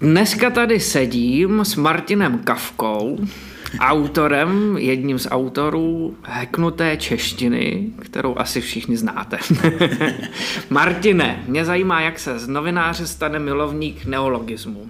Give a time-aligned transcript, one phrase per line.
[0.00, 3.18] Dneska tady sedím s Martinem Kavkou,
[3.78, 9.38] autorem, jedním z autorů heknuté češtiny, kterou asi všichni znáte.
[10.70, 14.80] Martine, mě zajímá, jak se z novináře stane milovník neologismu.
[14.80, 14.88] Uh,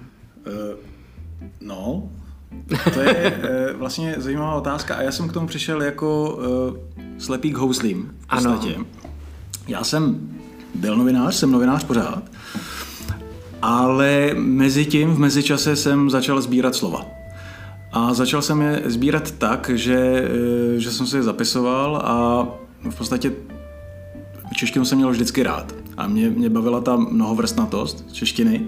[1.61, 2.08] no,
[2.95, 3.40] to je
[3.72, 6.38] uh, vlastně zajímavá otázka a já jsem k tomu přišel jako
[6.70, 6.77] uh,
[7.18, 8.74] slepý k houslím v podstatě.
[8.74, 8.86] Ano.
[9.68, 10.30] Já jsem
[10.74, 12.22] byl novinář, jsem novinář pořád,
[13.62, 17.06] ale mezi tím v mezičase jsem začal sbírat slova.
[17.92, 20.28] A začal jsem je sbírat tak, že,
[20.77, 22.46] eh, že jsem si je zapisoval a
[22.91, 23.33] v podstatě
[24.56, 25.74] češtinu jsem měl vždycky rád.
[25.96, 28.66] A mě, mě bavila ta mnohovrstnatost češtiny.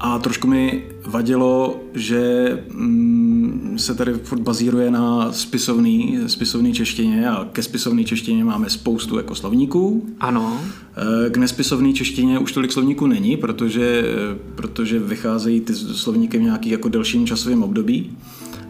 [0.00, 7.48] A trošku mi vadilo, že mm, se tady furt bazíruje na spisovný, spisovný češtině a
[7.52, 10.06] ke spisovné češtině máme spoustu jako slovníků.
[10.20, 10.60] Ano.
[10.96, 14.04] Eh, k nespisovné češtině už tolik slovníků není, protože,
[14.54, 18.10] protože vycházejí ty slovníky v nějaký jako delším časovém období.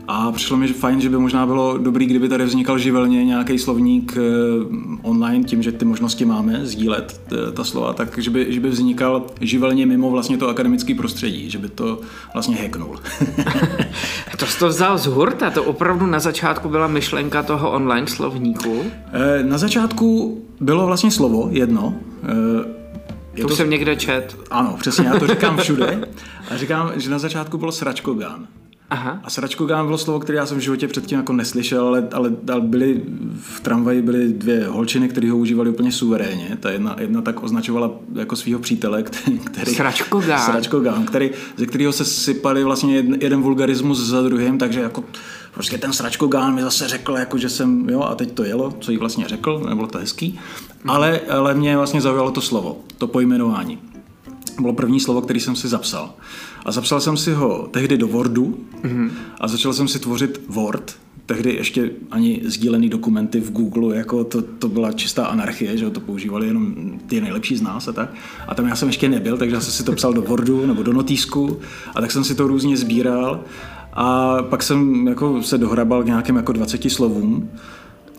[0.09, 3.59] A přišlo mi že fajn, že by možná bylo dobrý, kdyby tady vznikal živelně nějaký
[3.59, 4.21] slovník eh,
[5.03, 8.69] online, tím, že ty možnosti máme sdílet eh, ta slova, tak že by, že by
[8.69, 12.01] vznikal živelně mimo vlastně to akademické prostředí, že by to
[12.35, 13.01] vlastně hacknul.
[14.39, 18.83] to jsi to vzal z hurta, to opravdu na začátku byla myšlenka toho online slovníku?
[19.13, 21.95] Eh, na začátku bylo vlastně slovo jedno,
[23.35, 24.37] je to, to jsem někde čet.
[24.51, 26.01] Ano, přesně, já to říkám všude.
[26.51, 28.47] A říkám, že na začátku bylo sračkogan.
[28.91, 29.21] Aha.
[29.25, 32.61] A sračkogán bylo slovo, které já jsem v životě předtím jako neslyšel, ale, ale, ale
[32.61, 33.03] byly
[33.41, 36.59] v tramvaji byly dvě holčiny, které ho užívali úplně suverénně.
[36.61, 39.39] Ta jedna, jedna tak označovala jako svého přítele, který...
[39.39, 40.41] který sračkogán.
[40.41, 45.05] Sračkogán, který, ze kterého se sypali vlastně jeden, jeden vulgarismus za druhým, takže jako
[45.55, 48.93] prostě ten sračkogán mi zase řekl, jako že jsem, jo, a teď to jelo, co
[48.93, 50.41] jí vlastně řekl, nebylo to hezký,
[50.87, 53.79] ale, ale mě vlastně zaujalo to slovo, to pojmenování.
[54.61, 56.15] Bylo první slovo, který jsem si zapsal.
[56.65, 59.11] A zapsal jsem si ho tehdy do Wordu mm-hmm.
[59.41, 64.43] a začal jsem si tvořit Word, tehdy ještě ani sdílený dokumenty v Google, jako to,
[64.43, 66.75] to byla čistá anarchie, že to používali jenom
[67.07, 68.15] ty nejlepší z nás a tak.
[68.49, 70.93] A tam já jsem ještě nebyl, takže jsem si to psal do Wordu nebo do
[70.93, 71.59] notýsku
[71.95, 73.45] a tak jsem si to různě sbíral
[73.93, 77.51] a pak jsem jako se dohrabal k nějakým jako 20 slovům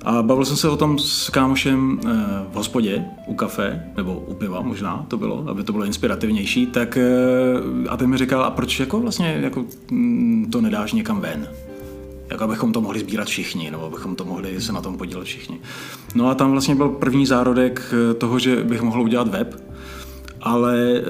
[0.07, 2.09] a bavil jsem se o tom s kámošem eh,
[2.51, 6.97] v hospodě, u kafe, nebo u piva možná to bylo, aby to bylo inspirativnější, tak
[6.97, 11.47] eh, a ten mi říkal, a proč jako vlastně jako mm, to nedáš někam ven?
[12.29, 15.59] Jako abychom to mohli sbírat všichni, nebo abychom to mohli se na tom podílet všichni.
[16.15, 19.63] No a tam vlastně byl první zárodek eh, toho, že bych mohl udělat web,
[20.41, 21.01] ale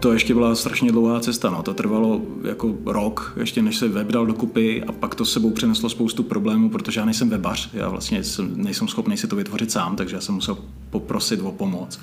[0.00, 1.50] to ještě byla strašně dlouhá cesta.
[1.50, 1.62] No.
[1.62, 5.88] To trvalo jako rok, ještě než se web dal dokupy a pak to sebou přineslo
[5.88, 9.96] spoustu problémů, protože já nejsem webař, já vlastně jsem, nejsem schopný si to vytvořit sám,
[9.96, 10.58] takže já jsem musel
[10.90, 11.98] poprosit o pomoc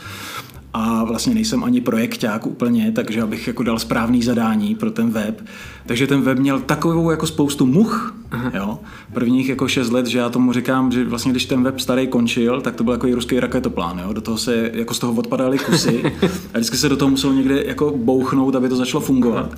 [0.73, 5.45] a vlastně nejsem ani projekták úplně, takže abych jako dal správný zadání pro ten web.
[5.85, 8.15] Takže ten web měl takovou jako spoustu much.
[8.53, 8.79] Jo,
[9.13, 12.61] prvních jako šest let, že já tomu říkám, že vlastně když ten web starý končil,
[12.61, 15.57] tak to byl jako i ruský raketoplán, jo, do toho se, jako z toho odpadaly
[15.57, 16.03] kusy
[16.53, 19.55] a vždycky se do toho muselo někde jako bouchnout, aby to začalo fungovat.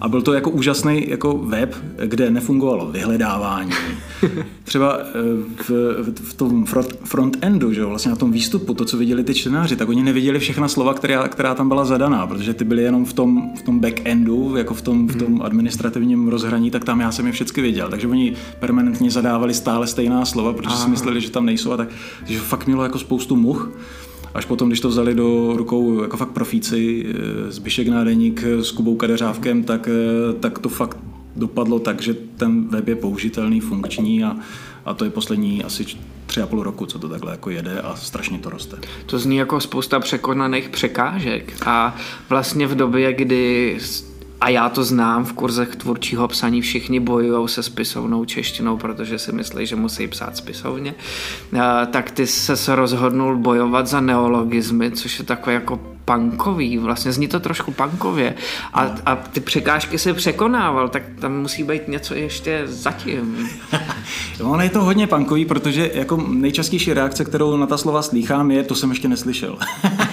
[0.00, 1.76] A byl to jako úžasný jako web,
[2.06, 3.70] kde nefungovalo vyhledávání.
[4.64, 5.12] Třeba eh,
[5.68, 5.70] v,
[6.14, 6.66] v tom
[7.04, 10.68] front-endu, že vlastně na tom výstupu, to, co viděli ty čtenáři, tak oni neviděli všechna
[10.68, 14.56] slova, která, která tam byla zadaná, protože ty byly jenom v tom, v tom back-endu,
[14.56, 15.42] jako v tom, v tom hmm.
[15.42, 17.88] administrativním rozhraní, tak tam já jsem je všechny viděl.
[17.88, 20.84] Takže oni permanentně zadávali stále stejná slova, protože Aha.
[20.84, 21.88] si mysleli, že tam nejsou a tak.
[22.18, 23.70] Takže fakt mělo jako spoustu much.
[24.34, 28.96] Až potom, když to vzali do rukou jako fakt profíci, eh, Zbyšek Nádeník s Kubou
[28.96, 30.96] Kadeřávkem, tak, eh, tak to fakt
[31.36, 34.36] dopadlo tak, že ten web je použitelný, funkční a,
[34.84, 35.86] a to je poslední asi
[36.26, 38.78] tři a půl roku, co to takhle jako jede a strašně to roste.
[39.06, 41.96] To zní jako spousta překonaných překážek a
[42.28, 43.78] vlastně v době, kdy
[44.40, 49.32] a já to znám v kurzech tvůrčího psaní, všichni bojují se spisovnou češtinou, protože si
[49.32, 50.94] myslí, že musí psát spisovně,
[51.90, 57.40] tak ty se rozhodnul bojovat za neologizmy, což je takové jako punkový, vlastně zní to
[57.40, 58.34] trošku punkově
[58.72, 58.94] a, no.
[59.06, 63.48] a ty překážky se překonával, tak tam musí být něco ještě zatím.
[64.40, 68.50] no, ono je to hodně punkový, protože jako nejčastější reakce, kterou na ta slova slýchám,
[68.50, 69.58] je, to jsem ještě neslyšel.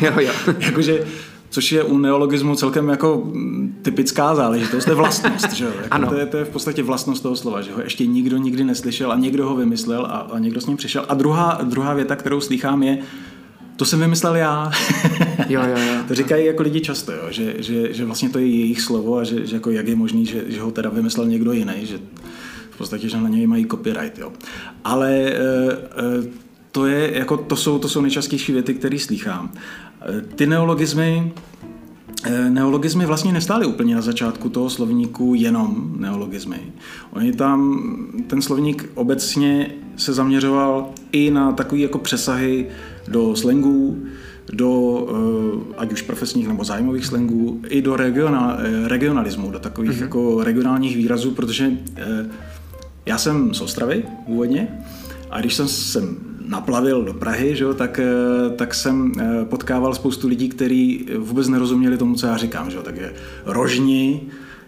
[0.01, 0.31] jo, jo.
[0.59, 1.05] Jakože
[1.49, 5.71] což je u neologismu celkem jako mm, typická záležitost, to je vlastnost, že jo?
[5.81, 6.07] Jako ano.
[6.09, 9.11] To, je, to je v podstatě vlastnost toho slova, že ho ještě nikdo nikdy neslyšel
[9.11, 11.05] a někdo ho vymyslel a, a někdo s ním přišel.
[11.09, 12.97] A druhá, druhá věta, kterou slychám je,
[13.75, 14.71] to jsem vymyslel já.
[15.49, 16.03] jo, jo, jo.
[16.07, 17.23] to říkají jako lidi často, jo?
[17.29, 20.25] Že, že, že vlastně to je jejich slovo a že, že jako jak je možný,
[20.25, 21.99] že, že ho teda vymyslel někdo jiný, že
[22.71, 24.31] v podstatě, že na něj mají copyright, jo.
[24.83, 26.46] Ale e, e,
[26.77, 29.51] to, je, jako, to, jsou, to jsou nejčastější věty, které slýchám.
[30.35, 31.31] Ty neologismy
[32.23, 36.59] Eh, neologismy vlastně nestály úplně na začátku toho slovníku jenom neologismy.
[37.11, 37.79] Oni tam,
[38.27, 42.67] ten slovník obecně se zaměřoval i na takové jako přesahy
[43.07, 44.05] do slangů,
[44.53, 44.71] do
[45.09, 50.01] eh, ať už profesních nebo zájmových slangů, i do regional, eh, regionalismu, do takových mm-hmm.
[50.01, 51.71] jako regionálních výrazů, protože
[53.05, 54.67] já jsem z Ostravy původně
[55.31, 59.93] a když jsem sem naplavil do Prahy, že jo, tak, eh, tak jsem eh, potkával
[59.93, 62.71] spoustu lidí, kteří vůbec nerozuměli tomu, co já říkám.
[62.71, 62.83] Že jo.
[62.83, 63.13] Takže
[63.45, 64.21] rožni,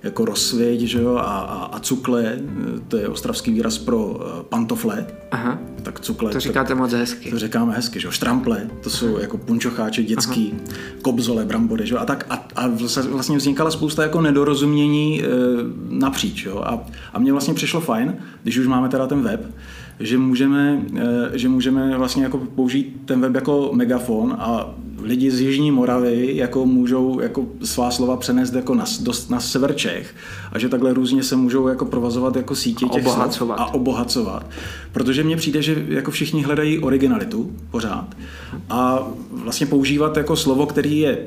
[0.03, 5.05] jako rozsvěť že jo, a, a, a cukle, eh, to je ostravský výraz pro pantofle.
[5.31, 5.59] Aha.
[5.83, 6.31] Tak cukle.
[6.31, 7.29] To říkáte tak, moc hezky.
[7.29, 8.11] To říkáme hezky, že jo.
[8.11, 9.21] Štrample, to jsou Aha.
[9.21, 10.73] jako punčocháče dětský, Aha.
[11.01, 12.01] kobzole, brambory, že jo.
[12.01, 12.67] A, tak, a, a
[13.09, 15.25] vlastně vznikala spousta jako nedorozumění e,
[15.89, 16.63] napříč, jo.
[16.65, 16.79] A,
[17.13, 19.45] a mně vlastně přišlo fajn, když už máme teda ten web,
[20.00, 25.42] že můžeme, eh, že můžeme vlastně jako použít ten web jako megafon a lidi z
[25.42, 30.16] Jižní Moravy jako můžou jako svá slova přenést jako na, dost, na sever Čech
[30.51, 33.57] a že takhle různě se můžou jako provazovat jako sítě těch obohacovat.
[33.57, 34.46] Slov a obohacovat.
[34.92, 38.16] Protože mně přijde, že jako všichni hledají originalitu pořád
[38.69, 41.18] a vlastně používat jako slovo, který je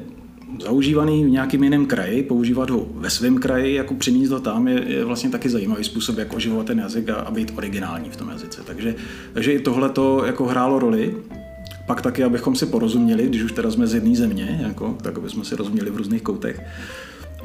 [0.61, 4.85] zaužívaný v nějakém jiném kraji, používat ho ve svém kraji, jako přinést ho tam, je,
[4.89, 8.29] je vlastně taky zajímavý způsob, jak oživovat ten jazyk a, a být originální v tom
[8.29, 8.63] jazyce.
[8.67, 8.95] Takže,
[9.33, 11.17] takže i tohle to jako hrálo roli.
[11.87, 15.31] Pak taky, abychom si porozuměli, když už teda jsme z jedné země, jako, tak aby
[15.31, 16.61] jsme si rozuměli v různých koutech.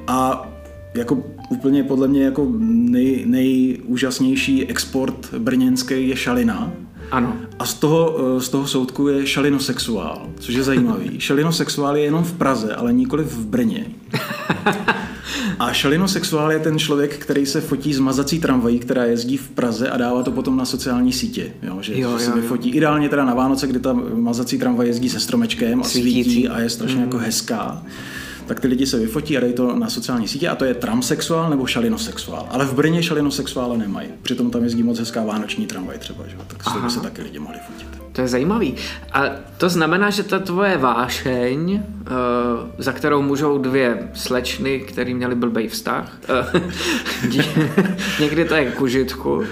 [0.08, 0.50] A
[0.96, 6.74] jako úplně podle mě jako nej, nejúžasnější export brněnský je šalina,
[7.12, 7.36] ano.
[7.60, 11.10] A z toho, eh, z toho soudku je šalinosexuál, což je zajímavý.
[11.20, 13.86] šalinosexuál je jenom v Praze, ale nikoli v Brně.
[15.60, 19.90] A šalinosexuál je ten člověk, který se fotí z mazací tramvají, která jezdí v Praze
[19.90, 21.52] a dává to potom na sociální sítě.
[21.64, 22.70] Jo, že jo, jo, se vyfotí.
[22.70, 26.70] Ideálně teda na Vánoce, kdy ta mazací tramvaj jezdí se stromečkem a svítí a je
[26.70, 27.04] strašně mm.
[27.04, 27.84] jako hezká
[28.48, 31.50] tak ty lidi se vyfotí a dají to na sociální sítě a to je tramsexuál
[31.50, 32.48] nebo šalinosexuál.
[32.52, 34.10] Ale v Brně šalinosexuále nemají.
[34.22, 36.36] Přitom tam jezdí moc hezká vánoční tramvaj třeba, že?
[36.48, 37.97] tak se by se taky lidi mohli fotit.
[38.18, 38.76] To je zajímavý.
[39.14, 39.24] A
[39.58, 42.10] to znamená, že ta tvoje vášeň, uh,
[42.78, 46.18] za kterou můžou dvě slečny, které měly blbej vztah,
[46.54, 46.62] uh,
[48.20, 49.46] někdy to je k užitku, uh,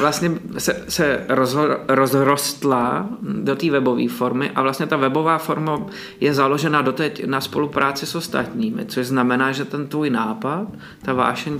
[0.00, 5.86] vlastně se, se rozho, rozrostla do té webové formy a vlastně ta webová forma
[6.20, 10.66] je založena doteď na spolupráci s ostatními, což znamená, že ten tvůj nápad,
[11.02, 11.58] ta vášeň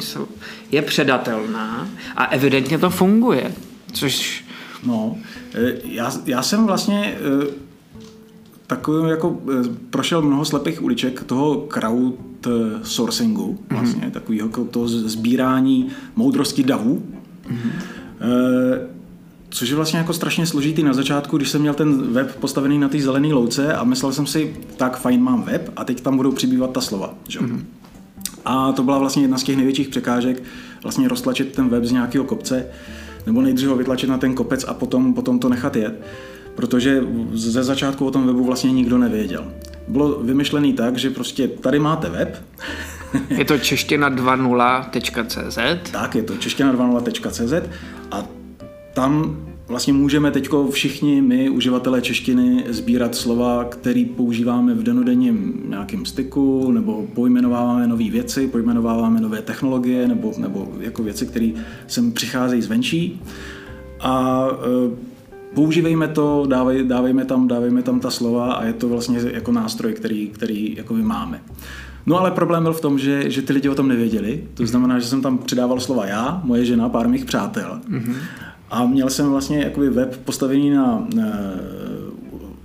[0.71, 3.53] je předatelná a evidentně to funguje,
[3.93, 4.48] což
[4.87, 5.17] No,
[5.55, 7.47] e, já, já jsem vlastně e,
[8.67, 13.81] takovým jako e, prošel mnoho slepých uliček toho crowdsourcingu, mhm.
[13.81, 14.11] vlastně mm-hmm.
[14.11, 17.03] takového toho sbírání moudrosti davů.
[17.51, 17.71] Mm-hmm.
[19.51, 22.89] Což je vlastně jako strašně složitý na začátku, když jsem měl ten web postavený na
[22.89, 26.33] té zelené louce a myslel jsem si, tak fajn, mám web a teď tam budou
[26.33, 27.15] přibývat ta slova.
[27.29, 27.41] Že?
[27.41, 27.61] Mm-hmm.
[28.45, 30.43] A to byla vlastně jedna z těch největších překážek,
[30.83, 32.67] vlastně roztlačit ten web z nějakého kopce
[33.29, 36.01] nebo nejdřív ho vytlačit na ten kopec a potom, potom to nechat jet,
[36.55, 39.53] protože ze začátku o tom webu vlastně nikdo nevěděl.
[39.89, 42.43] Bylo vymyšlený tak, že prostě tady máte web,
[43.29, 45.59] je to čeština 2.0.cz?
[45.91, 47.69] Tak, je to čeština 2.0.cz
[48.11, 48.27] a
[48.95, 49.37] tam
[49.69, 56.73] Vlastně můžeme teď všichni my, uživatelé češtiny, sbírat slova, které používáme v denodenním nějakém styku,
[56.73, 61.51] nebo pojmenováváme nové věci, pojmenováváme nové technologie, nebo, nebo jako věci, které
[61.87, 63.23] sem přicházejí zvenčí.
[64.01, 69.21] A e, používejme to, dávej, dávejme, tam, dávejme tam ta slova a je to vlastně
[69.33, 71.41] jako nástroj, který, který jako máme.
[72.07, 74.45] No ale problém byl v tom, že, že ty lidi o tom nevěděli.
[74.55, 77.81] To znamená, že jsem tam přidával slova já, moje žena, pár mých přátel.
[77.91, 78.15] Mm-hmm.
[78.71, 81.25] A měl jsem vlastně jakoby web postavený na, na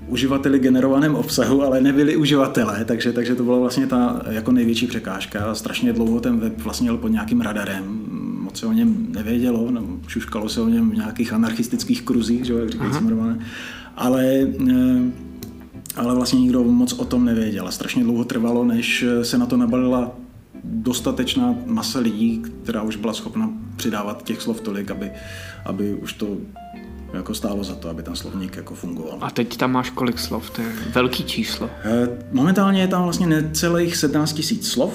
[0.08, 5.56] uživateli generovaném obsahu, ale nebyli uživatelé, takže, takže to byla vlastně ta jako největší překážka.
[5.56, 8.06] Strašně dlouho ten web vlastně jel pod nějakým radarem,
[8.40, 12.54] moc se o něm nevědělo, nebo šuškalo se o něm v nějakých anarchistických kruzích, že,
[12.54, 12.92] jak říkají
[13.96, 15.12] ale eh,
[15.96, 17.72] ale vlastně nikdo moc o tom nevěděl.
[17.72, 20.12] Strašně dlouho trvalo, než se na to nabalila
[20.64, 25.12] dostatečná masa lidí, která už byla schopna přidávat těch slov tolik, aby,
[25.66, 26.38] aby už to
[27.14, 29.18] jako stálo za to, aby ten slovník jako fungoval.
[29.22, 30.50] A teď tam máš kolik slov?
[30.50, 31.70] To je velký číslo.
[31.84, 34.94] Eh, momentálně je tam vlastně necelých 17 tisíc slov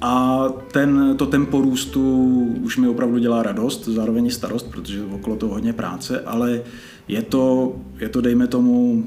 [0.00, 2.30] a ten, to tempo růstu
[2.62, 6.62] už mi opravdu dělá radost, zároveň i starost, protože okolo toho hodně práce, ale
[7.08, 9.04] je to, je to dejme tomu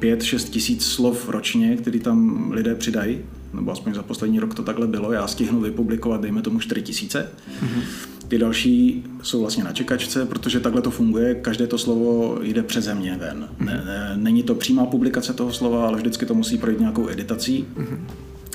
[0.00, 3.18] 5-6 tisíc slov ročně, který tam lidé přidají
[3.54, 7.28] nebo aspoň za poslední rok to takhle bylo, já stihnu vypublikovat, dejme tomu 4 tisíce.
[7.62, 7.82] Mm-hmm.
[8.28, 12.94] ty další jsou vlastně na čekačce, protože takhle to funguje, každé to slovo jde přeze
[12.94, 13.48] mě ven.
[13.58, 17.66] Ne, ne, není to přímá publikace toho slova, ale vždycky to musí projít nějakou editací.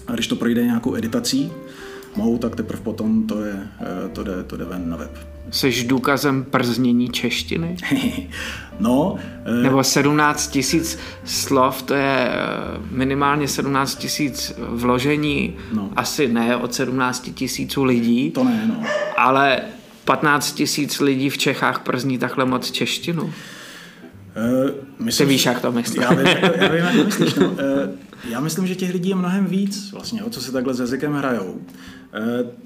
[0.07, 1.51] A když to projde nějakou editací,
[2.15, 5.11] mou, tak teprve potom to, je, eh, to, jde, to jde ven na web.
[5.51, 7.77] Jsi důkazem prznění češtiny?
[8.79, 9.15] no.
[9.45, 9.63] E...
[9.63, 12.37] Nebo 17 tisíc slov, to je eh,
[12.91, 15.89] minimálně 17 tisíc vložení, no.
[15.95, 18.31] asi ne od 17 tisíců lidí.
[18.31, 18.83] To ne, no.
[19.17, 19.61] Ale
[20.05, 23.23] 15 tisíc lidí v Čechách przní takhle moc češtinu.
[23.23, 23.31] Uh,
[24.99, 26.03] myslím, Ty víš, jak to myslíš.
[26.03, 27.35] Já vím, já vím, jak to myslíš.
[27.35, 27.49] No.
[27.49, 27.57] Uh,
[28.29, 31.13] já myslím, že těch lidí je mnohem víc, vlastně, o co se takhle s jazykem
[31.13, 31.51] hrajou.
[31.51, 31.61] Uh,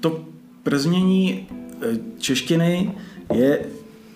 [0.00, 0.24] to
[0.62, 1.46] prznění
[2.18, 2.92] češtiny
[3.34, 3.66] je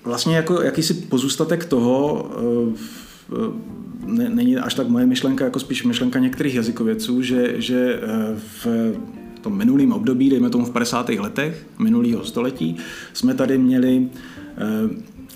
[0.05, 2.31] vlastně jako jakýsi pozůstatek toho,
[2.73, 3.71] eh,
[4.07, 8.95] ne, není až tak moje myšlenka, jako spíš myšlenka některých jazykovědců, že, že eh, v
[9.40, 11.09] tom minulém období, dejme tomu v 50.
[11.09, 12.76] letech minulého století,
[13.12, 14.09] jsme tady měli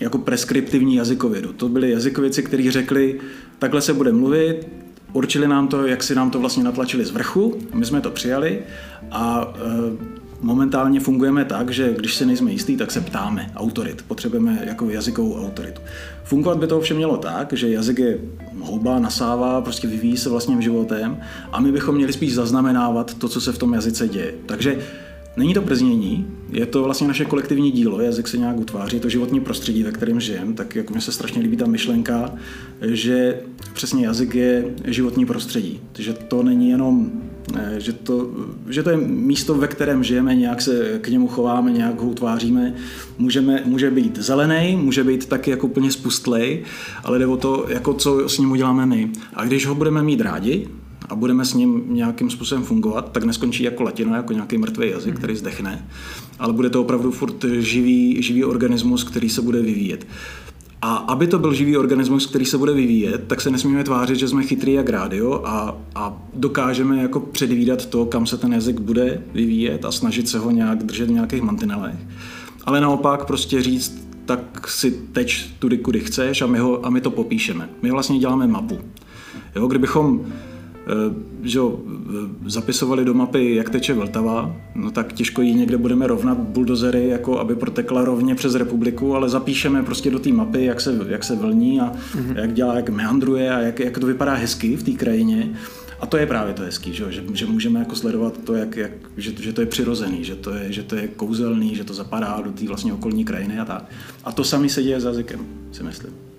[0.01, 1.53] jako preskriptivní jazykovědu.
[1.53, 3.21] To byly jazykověci, kteří řekli,
[3.59, 4.69] takhle se bude mluvit,
[5.13, 8.59] určili nám to, jak si nám to vlastně natlačili z vrchu, my jsme to přijali
[9.11, 9.55] a
[10.45, 14.05] momentálně fungujeme tak, že když se nejsme jistý, tak se ptáme autorit.
[14.09, 15.81] Potřebujeme jako jazykovou autoritu.
[16.25, 18.19] Fungovat by to ovšem mělo tak, že jazyk je
[18.61, 21.17] houba, nasává, prostě vyvíjí se vlastním životem
[21.53, 24.35] a my bychom měli spíš zaznamenávat to, co se v tom jazyce děje.
[24.47, 24.79] Takže
[25.37, 29.09] Není to brznění, je to vlastně naše kolektivní dílo, jazyk se nějak utváří, je to
[29.09, 32.35] životní prostředí, ve kterém žijem, tak jako mi se strašně líbí ta myšlenka,
[32.83, 33.41] že
[33.73, 35.81] přesně jazyk je životní prostředí.
[35.93, 37.13] Takže to není jenom,
[37.79, 38.31] že to,
[38.69, 42.75] že to je místo, ve kterém žijeme, nějak se k němu chováme, nějak ho utváříme.
[43.19, 46.65] Můžeme, může být zelený, může být taky jako úplně spustlej,
[47.05, 49.11] ale jde o to, jako co s ním uděláme my.
[49.35, 50.69] A když ho budeme mít rádi,
[51.09, 55.11] a budeme s ním nějakým způsobem fungovat, tak neskončí jako latina, jako nějaký mrtvý jazyk,
[55.11, 55.19] mhm.
[55.19, 55.89] který zdechne,
[56.39, 60.07] ale bude to opravdu furt živý, živý organismus, který se bude vyvíjet.
[60.87, 64.29] A aby to byl živý organismus, který se bude vyvíjet, tak se nesmíme tvářit, že
[64.29, 69.23] jsme chytrý jak rádio a, a dokážeme jako předvídat to, kam se ten jazyk bude
[69.35, 71.95] vyvíjet a snažit se ho nějak držet v nějakých mantinelech.
[72.65, 77.01] Ale naopak prostě říct, tak si teč tudy, kudy chceš a my, ho, a my
[77.01, 77.69] to popíšeme.
[77.83, 78.79] My vlastně děláme mapu.
[79.57, 80.27] Jo, kdybychom
[81.43, 86.07] že jo, eh, zapisovali do mapy, jak teče Vltava, no tak těžko ji někde budeme
[86.07, 90.81] rovnat buldozery, jako aby protekla rovně přes republiku, ale zapíšeme prostě do té mapy, jak
[90.81, 92.37] se, jak se vlní a mm-hmm.
[92.37, 95.51] jak dělá, jak meandruje a jak, jak to vypadá hezky v té krajině.
[96.01, 98.93] A to je právě to hezký, že, že, že můžeme jako sledovat to, jak, jak,
[99.17, 102.41] že, že to je přirozený, že to je, že to je kouzelný, že to zapadá
[102.45, 103.85] do té vlastně okolní krajiny a tak.
[104.25, 105.41] A to sami se děje s jazykem,
[105.73, 106.34] si myslím.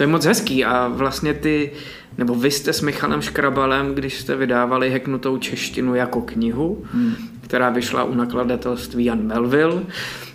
[0.00, 1.70] To je moc hezký a vlastně ty,
[2.18, 7.14] nebo vy jste s Michalem Škrabalem, když jste vydávali heknutou češtinu jako knihu, hmm.
[7.40, 9.82] která vyšla u nakladatelství Jan Melville,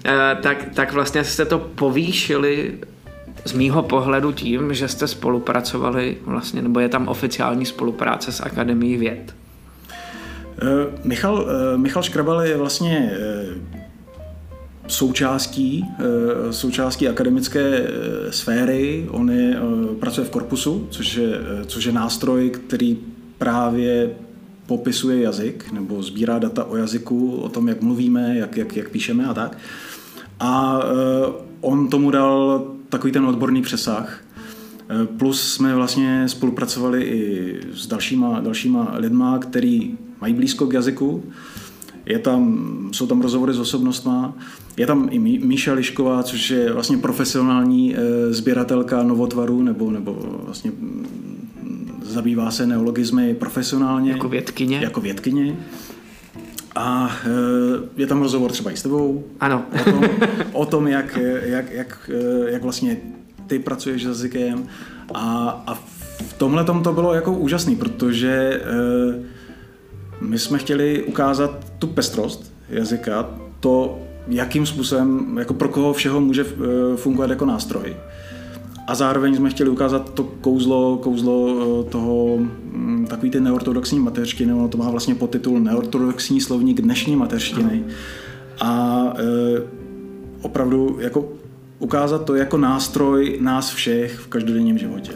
[0.06, 2.78] eh, tak, tak vlastně jste to povýšili
[3.46, 8.98] z mýho pohledu tím, že jste spolupracovali vlastně, nebo je tam oficiální spolupráce s Akademií
[8.98, 9.36] věd.
[10.62, 10.70] Uh,
[11.04, 13.12] Michal, uh, Michal Škrabal je vlastně
[14.88, 19.06] součástí, eh, součástí akademické eh, sféry.
[19.10, 22.98] On je, eh, pracuje v korpusu, což je, což je nástroj, který
[23.38, 24.16] právě
[24.66, 29.26] popisuje jazyk nebo sbírá data o jazyku, o tom, jak mluvíme, jak, jak, jak píšeme
[29.26, 29.58] a tak.
[30.40, 30.82] A
[31.62, 34.22] on tomu dal takový ten odborný přesah.
[35.18, 41.24] Plus jsme vlastně spolupracovali i s dalšíma, dalšíma lidma, který mají blízko k jazyku.
[42.06, 44.36] Je tam, jsou tam rozhovory s osobnostma
[44.78, 50.72] je tam i Míša Lišková, což je vlastně profesionální eh, sběratelka novotvarů, nebo, nebo vlastně
[50.72, 54.12] mm, zabývá se neologismy profesionálně.
[54.12, 54.80] Jako vědkyně.
[54.82, 55.58] Jako vědkyně.
[56.76, 59.24] A eh, je tam rozhovor třeba i s tebou.
[59.40, 59.66] Ano.
[59.74, 60.04] O tom,
[60.54, 62.98] o tom jak, jak, jak, eh, jak vlastně
[63.48, 64.68] ty pracuješ s jazykem.
[65.14, 65.74] A, a
[66.28, 68.62] v tomhle to bylo jako úžasný, protože
[70.22, 73.30] my jsme chtěli ukázat tu pestrost jazyka,
[73.60, 77.96] to, jakým způsobem, jako pro koho všeho může eh, fungovat jako nástroj.
[78.88, 84.54] A zároveň jsme chtěli ukázat to kouzlo, kouzlo eh, toho, mm, takový ty neortodoxní mateřštiny,
[84.54, 87.84] ono to má vlastně podtitul Neortodoxní slovník dnešní mateřštiny.
[88.62, 89.24] A e,
[90.42, 91.30] opravdu jako
[91.80, 95.12] ukázat to jako nástroj nás všech v každodenním životě.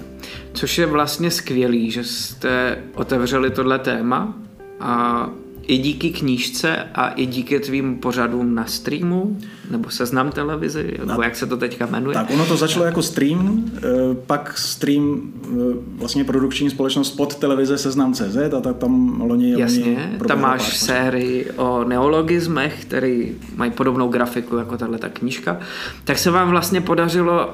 [0.53, 4.37] Což je vlastně skvělý, že jste otevřeli tohle téma
[4.79, 5.29] a
[5.69, 9.37] i díky knížce a i díky tvým pořadům na streamu,
[9.71, 12.13] nebo seznam televizi, nebo jak se to teďka jmenuje?
[12.13, 13.81] Tak ono to začalo jako stream, eh,
[14.25, 15.57] pak stream eh,
[15.97, 19.59] vlastně produkční společnost pod televize Seznam.cz a tak tam loni...
[19.59, 25.59] Jasně, tam máš sérii o neologismech, který mají podobnou grafiku jako tahle ta knížka.
[26.03, 27.53] Tak se vám vlastně podařilo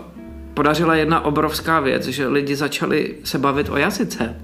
[0.53, 4.35] podařila jedna obrovská věc, že lidi začali se bavit o jazyce.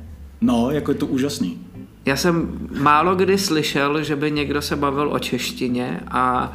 [0.42, 1.58] No, jako je to úžasný.
[2.06, 6.54] Já jsem málo kdy slyšel, že by někdo se bavil o češtině a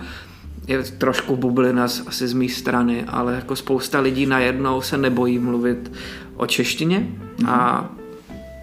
[0.67, 5.93] je trošku bublina asi z mé strany, ale jako spousta lidí najednou se nebojí mluvit
[6.37, 7.49] o češtině mm-hmm.
[7.49, 7.91] a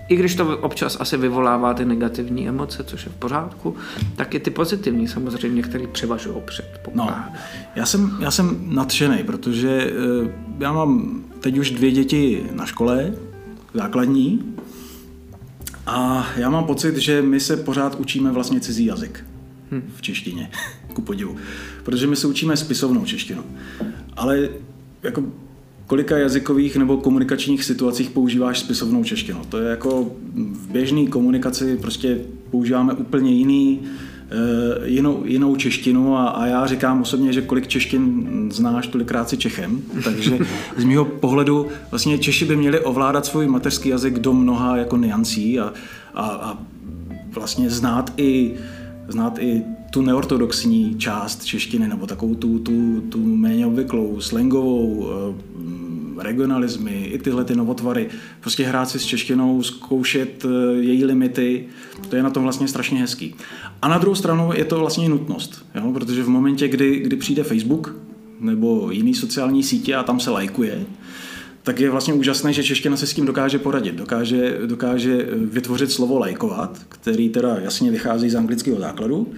[0.09, 3.75] i když to občas asi vyvolává ty negativní emoce, což je v pořádku,
[4.15, 7.15] tak i ty pozitivní samozřejmě, které převažují před No,
[7.75, 9.91] já jsem, já jsem nadšený, protože
[10.25, 13.13] eh, já mám teď už dvě děti na škole,
[13.73, 14.55] základní,
[15.85, 19.25] a já mám pocit, že my se pořád učíme vlastně cizí jazyk
[19.71, 19.91] hm.
[19.95, 20.51] v češtině,
[20.93, 21.35] ku podivu.
[21.83, 23.43] Protože my se učíme spisovnou češtinu.
[24.13, 24.49] Ale
[25.03, 25.23] jako
[25.87, 29.41] kolika jazykových nebo komunikačních situacích používáš spisovnou češtinu?
[29.49, 32.19] To je jako v běžné komunikaci prostě
[32.51, 33.79] používáme úplně jiný,
[34.85, 39.81] jinou, jinou češtinu a, a já říkám osobně, že kolik češtin znáš, tolikrát si Čechem,
[40.03, 40.37] takže
[40.77, 45.59] z mého pohledu vlastně Češi by měli ovládat svůj mateřský jazyk do mnoha jako niancí
[45.59, 45.73] a,
[46.13, 46.57] a, a
[47.33, 48.53] vlastně znát i,
[49.07, 49.63] znát i
[49.93, 55.53] tu neortodoxní část češtiny, nebo takovou tu, tu, tu méně obvyklou, slangovou, eh,
[56.17, 58.10] regionalismy, i tyhle ty novotvary.
[58.39, 61.65] Prostě hrát si s češtinou, zkoušet eh, její limity,
[62.10, 63.36] to je na tom vlastně strašně hezký.
[63.82, 65.91] A na druhou stranu je to vlastně nutnost, jo?
[65.93, 67.96] protože v momentě, kdy, kdy přijde Facebook
[68.39, 70.86] nebo jiný sociální sítě a tam se lajkuje,
[71.63, 73.96] tak je vlastně úžasné, že čeština se s tím dokáže poradit.
[73.96, 79.34] Dokáže, dokáže vytvořit slovo lajkovat, který teda jasně vychází z anglického základu,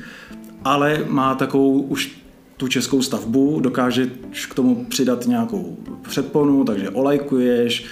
[0.64, 2.25] ale má takovou už
[2.58, 7.86] tu českou stavbu, dokážeš k tomu přidat nějakou předponu, takže olajkuješ,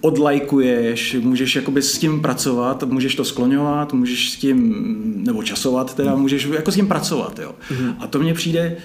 [0.00, 4.74] odlajkuješ, můžeš jakoby s tím pracovat, můžeš to skloňovat, můžeš s tím,
[5.16, 7.54] nebo časovat teda, můžeš jako s tím pracovat, jo.
[7.70, 7.94] Mm-hmm.
[7.98, 8.76] A to mně přijde,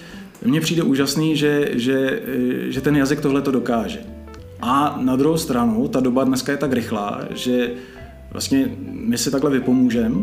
[0.44, 2.22] mně přijde úžasný, že, že,
[2.68, 3.98] že ten jazyk tohle to dokáže.
[4.60, 7.70] A na druhou stranu, ta doba dneska je tak rychlá, že
[8.30, 10.16] vlastně my si takhle vypomůžeme,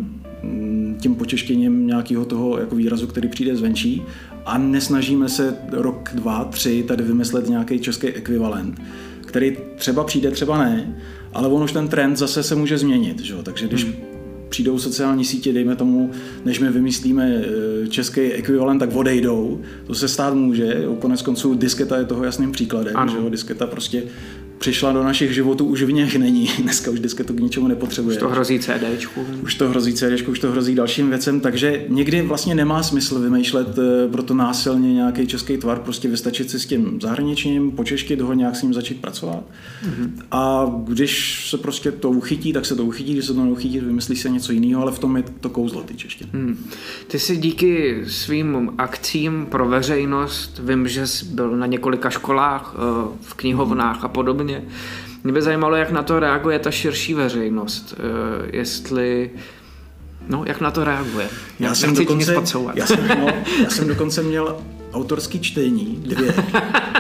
[1.02, 4.04] tím počeštěním nějakého toho jako výrazu, který přijde zvenčí
[4.46, 8.82] a nesnažíme se rok, dva, tři tady vymyslet nějaký český ekvivalent,
[9.26, 10.98] který třeba přijde, třeba ne,
[11.34, 13.36] ale on už ten trend zase se může změnit, že?
[13.44, 13.94] takže když hmm.
[14.50, 16.12] přijdou sociální sítě, dejme tomu,
[16.46, 19.62] než my vymyslíme eh, český ekvivalent, tak odejdou.
[19.88, 20.84] To se stát může.
[21.00, 23.10] Konec konců disketa je toho jasným příkladem.
[23.12, 23.30] Že jo?
[23.30, 24.04] Disketa prostě
[24.60, 26.50] přišla do našich životů, už v něch není.
[26.62, 28.16] Dneska už disketu k ničemu nepotřebuje.
[28.16, 29.26] Už to hrozí CDčku.
[29.44, 33.68] Už to hrozí CDčku, už to hrozí dalším věcem, takže někdy vlastně nemá smysl vymýšlet
[33.78, 38.34] eh, pro to násilně nějaký český tvar, prostě vystačit si s tím zahraničním, počeštit ho,
[38.34, 39.44] nějak s ním začít pracovat.
[39.86, 40.12] Mm-hmm.
[40.32, 44.16] A když se prostě to uchytí, tak se to uchytí, když se to neuchytí, vymyslí
[44.16, 46.30] se něco jiného, ale v tom je to kouzlo ty češtiny.
[46.34, 46.66] Mm.
[47.08, 53.08] Ty si díky svým akcím pro veřejnost, vím, že jsi byl na několika školách, eh,
[53.22, 54.74] v knihovnách a podobně, podobně.
[55.24, 57.96] Mě by zajímalo, jak na to reaguje ta širší veřejnost.
[57.98, 59.32] Eh, jestli
[60.30, 61.30] No, jak na to reaguje?
[61.60, 62.36] Já, já jsem dokonce,
[62.76, 63.28] já jsem, no,
[63.64, 64.58] já jsem dokonce měl
[64.94, 66.34] autorský čtení, dvě,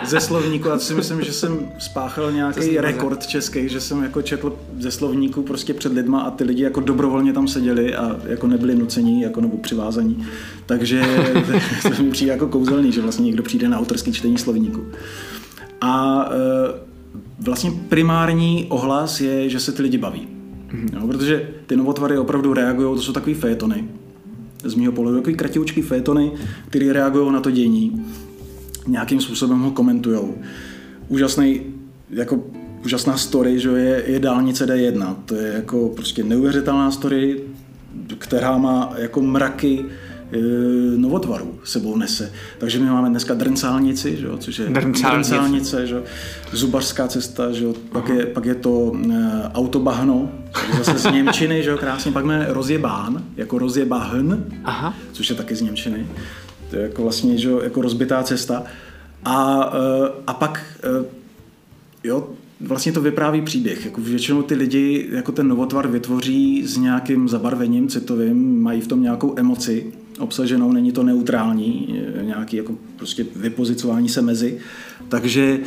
[0.05, 4.59] ze slovníku a si myslím, že jsem spáchal nějaký rekord český, že jsem jako četl
[4.79, 8.75] ze slovníku prostě před lidma a ty lidi jako dobrovolně tam seděli a jako nebyli
[8.75, 10.27] nucení, jako nebo přivázaní.
[10.65, 11.01] Takže
[11.97, 14.85] to, mi přijde jako kouzelný, že vlastně někdo přijde na autorský čtení slovníku.
[15.81, 16.88] A e,
[17.39, 20.27] vlastně primární ohlas je, že se ty lidi baví.
[20.71, 20.89] Mm-hmm.
[20.93, 23.87] No, protože ty novotvary opravdu reagují, to jsou takový fétony,
[24.63, 26.31] z mého pohledu, takový kratičký fétony,
[26.69, 28.05] které reagují na to dění,
[28.87, 30.19] nějakým způsobem ho komentují.
[31.07, 31.61] Úžasný,
[32.09, 32.43] jako
[32.85, 35.15] úžasná story, že je, je dálnice D1.
[35.25, 37.41] To je jako prostě neuvěřitelná story,
[38.17, 39.85] která má jako mraky
[40.97, 42.31] novotvarů sebou nese.
[42.57, 46.03] Takže my máme dneska drncálnici, že jo, což je drncálnice, drncálnice že jo,
[46.51, 49.15] zubařská cesta, že jo, pak, je, pak je to e,
[49.53, 50.31] autobahno,
[50.77, 54.93] zase z Němčiny, že jo, krásně, pak máme rozjebán, jako rozjebahn, Aha.
[55.11, 56.07] což je taky z Němčiny.
[56.69, 58.63] To je jako vlastně že jo, jako rozbitá cesta.
[59.25, 61.05] A, e, a pak e,
[62.03, 62.29] jo,
[62.61, 63.85] vlastně to vypráví příběh.
[63.85, 69.01] Jako většinou ty lidi jako ten novotvar vytvoří s nějakým zabarvením citovým, mají v tom
[69.01, 74.57] nějakou emoci obsaženou, není to neutrální, nějaký jako prostě vypozicování se mezi.
[75.09, 75.59] Takže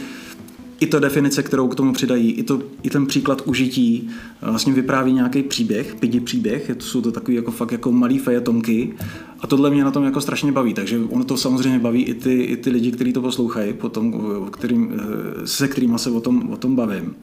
[0.81, 4.11] i to definice, kterou k tomu přidají, i, to, i ten příklad užití,
[4.43, 8.95] vlastně vypráví nějaký příběh, pidi příběh, to jsou to takový jako fakt jako malý fejetonky
[9.41, 12.43] a tohle mě na tom jako strašně baví, takže ono to samozřejmě baví i ty,
[12.43, 14.15] i ty lidi, kteří to poslouchají, potom,
[14.51, 15.01] kterým,
[15.45, 17.15] se kterými se o tom, o tom bavím.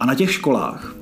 [0.00, 0.96] A na těch školách,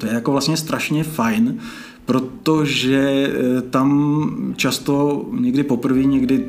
[0.00, 1.58] to je jako vlastně strašně fajn,
[2.06, 6.44] protože eh, tam často někdy poprvé, někdy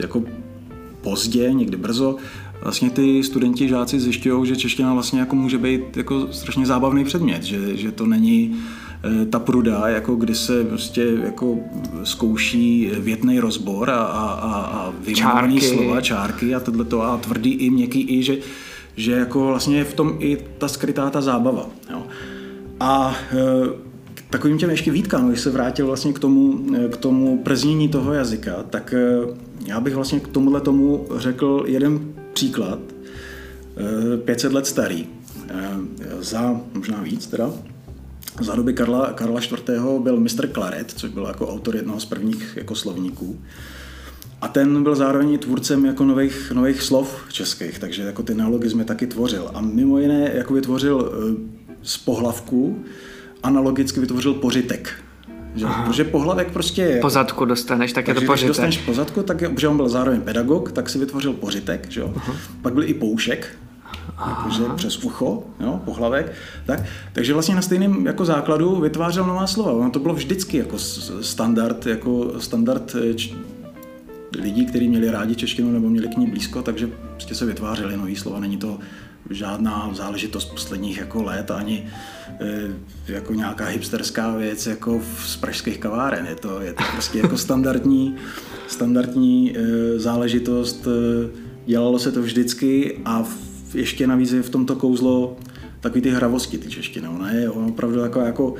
[0.00, 0.22] jako
[1.00, 2.16] pozdě, někdy brzo,
[2.62, 7.42] vlastně ty studenti, žáci zjišťují, že čeština vlastně jako může být jako strašně zábavný předmět,
[7.42, 8.56] že, že to není
[9.04, 11.58] eh, ta pruda, jako kdy se prostě jako
[12.04, 17.70] zkouší větný rozbor a, a, a, a vyjmenovaný slova, čárky a tohleto a tvrdý i
[17.70, 18.36] měkký i, že,
[18.96, 21.66] že jako vlastně je v tom i ta skrytá ta zábava.
[21.90, 22.02] Jo.
[22.80, 23.89] A e,
[24.30, 28.62] takovým těm ještě výtkám, když se vrátil vlastně k tomu, k tomu preznění toho jazyka,
[28.70, 29.34] tak eh,
[29.66, 32.78] já bych vlastně k tomuhle tomu řekl jeden příklad,
[34.24, 35.06] 500 eh, let starý,
[35.48, 35.76] eh,
[36.20, 37.50] za možná víc teda,
[38.40, 39.80] za doby Karla, Karla IV.
[39.98, 43.38] byl mistr Claret, což byl jako autor jednoho z prvních jako slovníků.
[44.40, 49.06] A ten byl zároveň tvůrcem jako nových, nových slov českých, takže jako ty neologizmy taky
[49.06, 49.50] tvořil.
[49.54, 51.12] A mimo jiné jako vytvořil
[51.82, 52.84] z pohlavku
[53.42, 54.92] analogicky vytvořil pořitek.
[55.54, 55.66] Že?
[55.86, 57.00] Protože pohlavek prostě je...
[57.00, 58.38] Pozadku dostaneš, tak je to pořitek.
[58.38, 61.86] Když dostaneš pozadku, tak je, protože on byl zároveň pedagog, tak si vytvořil pořitek.
[61.90, 62.02] Že?
[62.62, 63.56] Pak byl i poušek,
[64.28, 66.32] jakože přes ucho, jo, pohlavek.
[66.66, 69.72] Tak, takže vlastně na stejném jako základu vytvářel nová slova.
[69.72, 70.78] Ono to bylo vždycky jako
[71.20, 73.34] standard, jako standard eh, č-
[74.38, 78.16] lidí, kteří měli rádi češtinu nebo měli k ní blízko, takže prostě se vytvářely nové
[78.16, 78.40] slova.
[78.40, 78.78] Není to
[79.30, 81.86] žádná záležitost posledních jako let, ani
[82.40, 86.26] e, jako nějaká hipsterská věc jako z pražských kaváren.
[86.26, 88.16] Je to, je to prostě jako standardní,
[88.68, 90.86] standardní e, záležitost.
[90.86, 90.90] E,
[91.66, 93.24] dělalo se to vždycky a
[93.74, 95.36] ještě navíc je v tomto kouzlo
[95.80, 97.08] takový ty hravosti, ty češtiny.
[97.08, 98.54] Ona je opravdu taková jako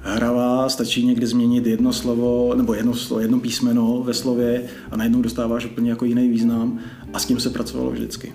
[0.00, 5.22] hravá, stačí někdy změnit jedno slovo nebo jedno, slovo, jedno písmeno ve slově a najednou
[5.22, 6.78] dostáváš úplně jako jiný význam
[7.12, 8.32] a s tím se pracovalo vždycky.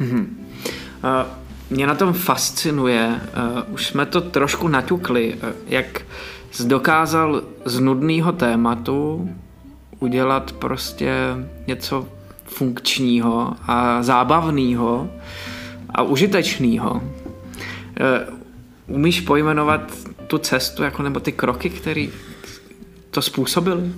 [0.00, 0.26] Mm-hmm.
[1.70, 3.20] Mě na tom fascinuje,
[3.68, 6.00] už jsme to trošku naťukli, jak
[6.50, 9.30] jsi dokázal z nudného tématu
[10.00, 11.14] udělat prostě
[11.66, 12.08] něco
[12.44, 15.10] funkčního a zábavného
[15.90, 17.02] a užitečného.
[18.86, 19.92] Umíš pojmenovat
[20.26, 22.06] tu cestu jako nebo ty kroky, které
[23.10, 23.92] to způsobily?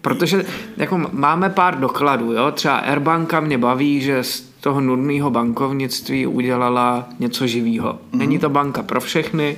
[0.00, 0.44] Protože
[0.76, 2.50] jako máme pár dokladů, jo?
[2.50, 4.22] třeba Airbanka mě baví, že
[4.60, 7.92] toho nudného bankovnictví udělala něco živého.
[7.92, 8.18] Mm-hmm.
[8.18, 9.56] Není to banka pro všechny,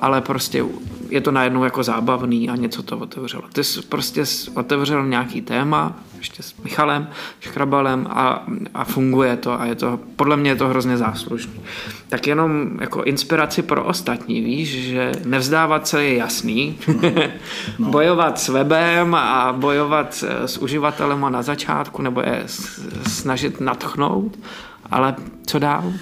[0.00, 0.64] ale prostě
[1.08, 3.42] je to najednou jako zábavný a něco to otevřelo.
[3.52, 7.08] Ty jsi prostě otevřel nějaký téma, ještě s Michalem
[7.40, 11.60] Škrabalem a, a funguje to a je to, podle mě je to hrozně záslužný.
[12.08, 16.78] Tak jenom jako inspiraci pro ostatní, víš, že nevzdávat se je jasný,
[17.78, 17.90] no.
[17.90, 22.42] bojovat s webem a bojovat s uživatelem na začátku nebo je
[23.06, 24.38] snažit natchnout,
[24.90, 25.14] ale
[25.46, 25.92] co dál?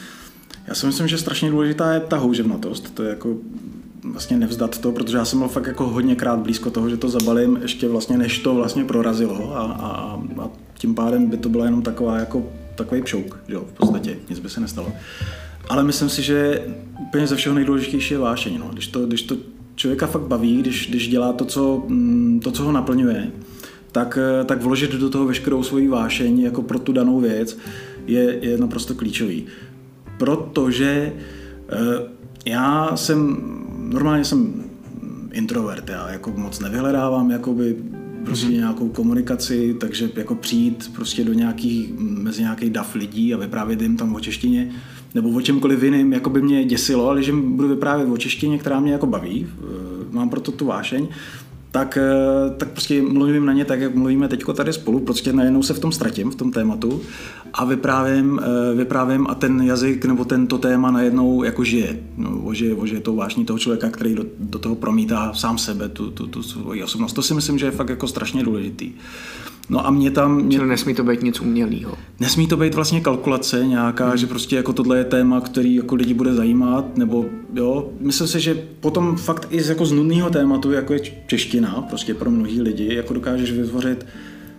[0.69, 2.95] Já si myslím, že strašně důležitá je ta houževnatost.
[2.95, 3.37] To je jako
[4.03, 7.59] vlastně nevzdat to, protože já jsem byl fakt jako hodněkrát blízko toho, že to zabalím
[7.63, 11.83] ještě vlastně, než to vlastně prorazilo a, a, a tím pádem by to byla jenom
[11.83, 14.93] taková jako takový pšouk, jo, v podstatě, nic by se nestalo.
[15.69, 16.63] Ale myslím si, že
[17.01, 18.71] úplně ze všeho nejdůležitější je vášeň, no.
[18.73, 19.37] když, to, když to
[19.75, 23.31] člověka fakt baví, když, když dělá to co, mm, to, co ho naplňuje,
[23.93, 27.59] tak, tak vložit do toho veškerou svoji vášeň jako pro tu danou věc
[28.07, 29.47] je, je naprosto klíčový.
[30.19, 31.13] Protože
[31.69, 31.77] eh,
[32.45, 33.37] já jsem
[33.79, 34.65] normálně jsem
[35.33, 37.77] introvert, já jako moc nevyhledávám jakoby
[38.25, 38.59] prostě mm-hmm.
[38.59, 43.97] nějakou komunikaci, takže jako přijít prostě do nějakých, mezi nějaký dav lidí a vyprávět jim
[43.97, 44.71] tam o češtině
[45.15, 48.81] nebo o čemkoliv jiným, jako by mě děsilo, ale že budu vyprávět o češtině, která
[48.81, 49.65] mě jako baví, eh,
[50.11, 51.09] mám proto tu vášeň,
[51.71, 55.63] tak, eh, tak prostě mluvím na ně tak, jak mluvíme teď tady spolu, prostě najednou
[55.63, 57.01] se v tom ztratím, v tom tématu
[57.55, 62.01] a vyprávím, eh, vyprávím a ten jazyk nebo tento téma najednou jako žije.
[62.17, 66.11] No, ožije, ožije to vášní toho člověka, který do, do toho promítá sám sebe, tu,
[66.11, 67.13] tu, tu svoji osobnost.
[67.13, 68.93] To si myslím, že je fakt jako strašně důležitý.
[69.69, 70.43] No a mě tam...
[70.43, 70.57] Mě...
[70.57, 71.95] Čili nesmí to být nic umělého.
[72.21, 74.17] Nesmí to být vlastně kalkulace nějaká, hmm.
[74.17, 78.41] že prostě jako tohle je téma, který jako lidi bude zajímat, nebo jo, myslím si,
[78.41, 82.63] že potom fakt i z jako z nudného tématu, jako je čeština, prostě pro mnohý
[82.63, 84.07] lidi, jako dokážeš vytvořit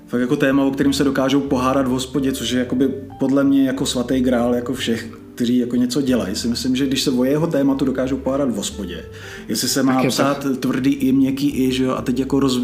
[0.07, 3.65] fakt jako téma, o kterým se dokážou pohádat v hospodě, což je jakoby podle mě
[3.65, 6.35] jako svatý grál jako všech, kteří jako něco dělají.
[6.35, 9.05] Si myslím, že když se o jeho tématu dokážou pohádat v hospodě,
[9.47, 12.61] jestli se má psát tvrdý i, měkký i, že jo, a teď jako roz,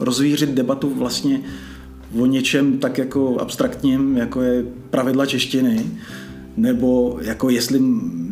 [0.00, 1.40] rozvířit debatu vlastně
[2.16, 5.86] o něčem tak jako abstraktním, jako je pravidla češtiny,
[6.56, 7.80] nebo jako jestli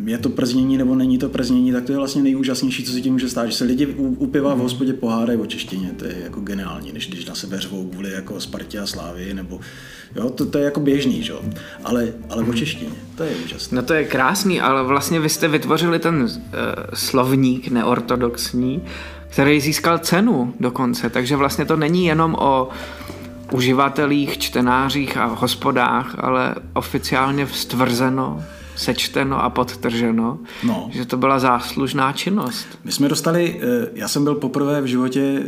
[0.05, 3.13] je to prznění nebo není to prznění, tak to je vlastně nejúžasnější, co se tím
[3.13, 6.15] může stát, že se lidi u, u piva v hospodě pohádají o češtině, to je
[6.23, 9.59] jako geniální, než když na sebe řvou kvůli jako Spartě a Slávy, nebo
[10.15, 11.33] jo, to, to je jako běžný, že?
[11.83, 13.75] ale, ale o češtině, to je úžasné.
[13.75, 16.29] No to je krásný, ale vlastně vy jste vytvořili ten uh,
[16.93, 18.81] slovník neortodoxní,
[19.29, 22.69] který získal cenu dokonce, takže vlastně to není jenom o
[23.51, 28.43] uživatelích, čtenářích a hospodách, ale oficiálně stvrzeno,
[28.75, 30.89] sečteno a podtrženo, no.
[30.91, 32.67] že to byla záslužná činnost.
[32.83, 35.43] My jsme dostali, eh, já jsem byl poprvé v životě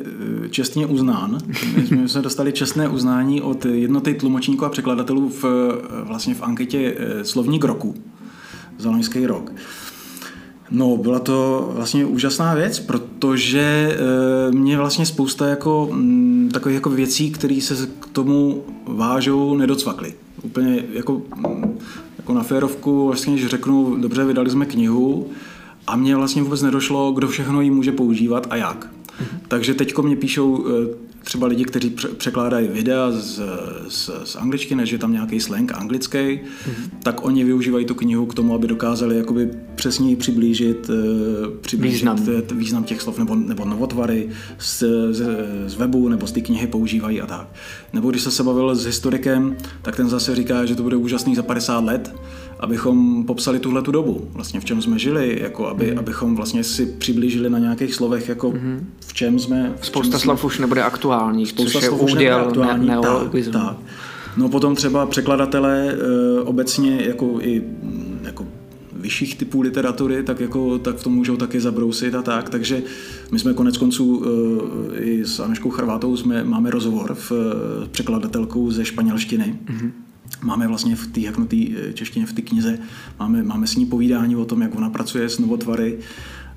[0.45, 1.37] eh, čestně uznán,
[1.91, 6.95] my jsme dostali čestné uznání od jednoty tlumočníků a překladatelů v, eh, vlastně v anketě
[7.23, 7.95] Slovník roku
[8.77, 9.51] za loňský rok.
[10.71, 13.97] No, byla to vlastně úžasná věc, protože
[14.49, 20.13] e, mě vlastně spousta jako, mm, takových jako věcí, které se k tomu vážou, nedocvakly.
[20.43, 21.77] Úplně jako, mm,
[22.17, 25.27] jako na férovku, vlastně, když řeknu, dobře, vydali jsme knihu
[25.87, 28.85] a mně vlastně vůbec nedošlo, kdo všechno ji může používat a jak.
[28.85, 29.39] Mm-hmm.
[29.47, 33.41] Takže teďko mě píšou e, třeba lidi, kteří překládají videa z,
[33.87, 36.89] z, z angličtiny, že je tam nějaký slang anglický, mm-hmm.
[37.03, 40.95] tak oni využívají tu knihu k tomu, aby dokázali jakoby přesněji přiblížit, uh,
[41.61, 42.25] přiblížit význam.
[42.51, 45.25] Význam těch slov nebo, nebo novotvary z, z,
[45.67, 47.47] z webu nebo z té knihy používají a tak.
[47.93, 51.35] Nebo když se se bavil s historikem, tak ten zase říká, že to bude úžasný
[51.35, 52.15] za 50 let,
[52.59, 55.99] abychom popsali tuhle tu dobu, vlastně v čem jsme žili, jako aby, mm.
[55.99, 58.87] abychom vlastně si přiblížili na nějakých slovech, jako mm.
[58.99, 59.73] v čem jsme...
[59.79, 63.53] V Spousta čem slov jsme, už nebude aktuální, spousta což je úděl ne, neologismu.
[63.53, 63.77] Tak, tak.
[64.37, 67.63] No potom třeba překladatelé e, obecně jako i
[68.23, 68.47] jako
[68.93, 72.49] vyšších typů literatury, tak, jako, tak v tom můžou taky zabrousit a tak.
[72.49, 72.83] Takže
[73.31, 74.23] my jsme konec konců
[74.95, 79.55] e, i s Aneškou Charvátou jsme, máme rozhovor v e, překladatelkou ze španělštiny.
[79.65, 79.91] Mm-hmm
[80.41, 81.47] Máme vlastně v té jako
[81.93, 82.79] češtině v té knize,
[83.19, 85.99] máme, máme s ní povídání o tom, jak ona pracuje s novotvary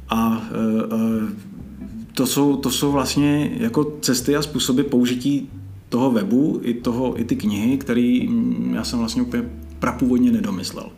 [0.09, 1.53] a e,
[2.15, 5.49] to jsou, to jsou vlastně jako cesty a způsoby použití
[5.89, 9.45] toho webu i, toho, i ty knihy, který mm, já jsem vlastně úplně
[9.79, 10.91] prapůvodně nedomyslel.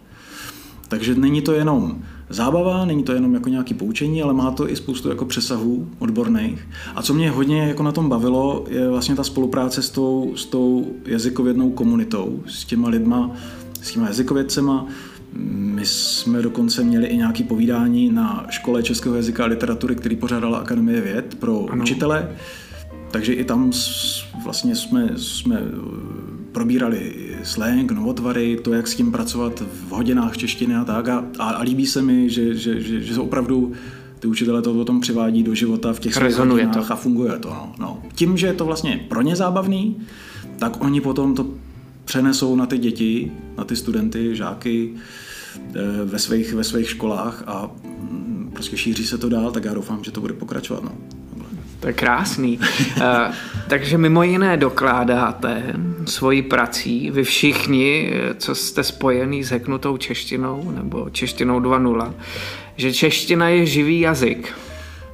[0.89, 2.03] Takže není to jenom
[2.35, 6.69] zábava, není to jenom jako nějaký poučení, ale má to i spoustu jako přesahů odborných.
[6.95, 10.47] A co mě hodně jako na tom bavilo, je vlastně ta spolupráce s tou, s
[10.47, 13.31] tou jazykovědnou komunitou, s těma lidma,
[13.83, 14.87] s těma jazykovědcema.
[15.49, 20.59] My jsme dokonce měli i nějaké povídání na škole českého jazyka a literatury, který pořádala
[20.59, 21.83] Akademie věd pro ano.
[21.83, 22.29] učitele.
[23.15, 23.73] Takže i tam
[24.45, 25.63] vlastně jsme, jsme
[26.53, 31.09] probírali slang, novotvary, to, jak s tím pracovat v hodinách češtiny a tak.
[31.09, 33.73] A, a líbí se mi, že, že, že, že opravdu
[34.19, 36.93] ty učitele to o tom přivádí do života v těch svých hodinách to.
[36.93, 37.49] a funguje to.
[37.49, 38.03] No, no.
[38.15, 39.97] Tím, že je to vlastně pro ně zábavný,
[40.59, 41.47] tak oni potom to
[42.05, 47.71] přenesou na ty děti, na ty studenty, žáky eh, ve svých, ve svých školách a
[47.85, 50.85] mm, prostě šíří se to dál, tak já doufám, že to bude pokračovat.
[50.85, 50.93] No.
[51.85, 52.59] To je krásný.
[52.97, 53.03] uh,
[53.69, 60.71] takže mimo jiné dokládáte svoji prací, vy všichni, eh, co jste spojený s heknutou češtinou
[60.71, 62.15] nebo češtinou 2.0,
[62.77, 64.53] že čeština je živý jazyk.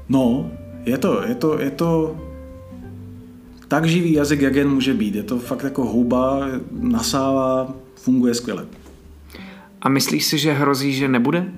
[0.09, 0.51] No,
[0.85, 2.17] je to, je to, je to
[3.69, 5.15] tak živý jazyk, jak jen může být.
[5.15, 6.47] Je to fakt jako houba,
[6.81, 8.67] nasává, funguje skvěle.
[9.83, 11.53] A myslíš si, že hrozí, že nebude?